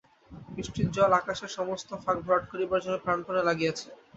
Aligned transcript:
বৃষ্টির 0.51 0.87
জল 0.91 1.11
আকাশের 1.19 1.51
সমস্ত 1.57 1.89
ফাঁক 2.03 2.17
ভরাট 2.25 2.43
করিবার 2.51 2.83
জন্য 2.83 2.97
প্রাণপণে 3.05 3.41
লাগিয়াছে। 3.45 3.87